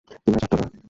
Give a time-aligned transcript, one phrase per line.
[0.07, 0.71] তিন হাজার ডলার।